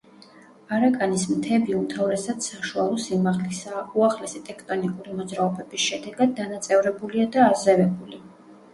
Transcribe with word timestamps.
არაკანის 0.77 1.25
მთები 1.33 1.75
უმთავრესად 1.79 2.47
საშუალო 2.47 2.97
სიმაღლისაა, 3.05 3.85
უახლესი 4.01 4.43
ტექტონიკური 4.51 5.17
მოძრაობების 5.23 5.89
შედეგად 5.93 6.37
დანაწევრებულია 6.43 7.33
და 7.39 7.49
აზევებული. 7.55 8.25